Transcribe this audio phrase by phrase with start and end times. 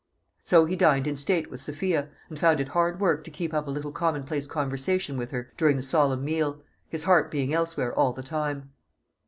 [0.43, 3.67] So he dined in state with Sophia, and found it hard work to keep up
[3.67, 8.11] a little commonplace conversation with her during the solemn meal his heart being elsewhere all
[8.11, 8.71] the time.